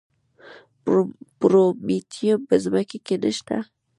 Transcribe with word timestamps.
د 0.83 0.87
پرومیټیم 1.39 2.39
په 2.49 2.55
ځمکه 2.63 2.97
کې 3.05 3.15
نه 3.23 3.31
شته. 3.37 3.57